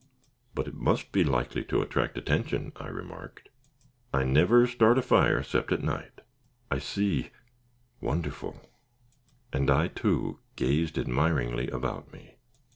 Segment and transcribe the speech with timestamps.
[0.55, 3.49] "But it must be likely to attract attention," I remarked.
[4.11, 6.21] "I never start a fire 'cept at night."
[6.71, 7.29] "I see
[7.99, 8.59] wonderful!"
[9.53, 12.37] and I, too, gazed admiringly about me.